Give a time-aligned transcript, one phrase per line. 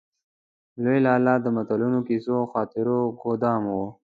[0.83, 3.77] لوی لالا د متلونو، کيسو او خاطرو ګودام و.